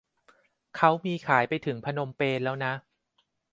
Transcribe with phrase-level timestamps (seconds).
[0.75, 2.73] เขามีขายไปถึงพนมเปญแล้วนะ